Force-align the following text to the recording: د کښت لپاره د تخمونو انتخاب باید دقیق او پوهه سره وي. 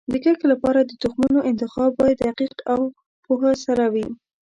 د 0.11 0.13
کښت 0.23 0.41
لپاره 0.51 0.79
د 0.83 0.91
تخمونو 1.01 1.39
انتخاب 1.51 1.89
باید 2.01 2.17
دقیق 2.27 2.55
او 2.73 2.81
پوهه 3.25 3.51
سره 3.65 3.85
وي. 3.93 4.07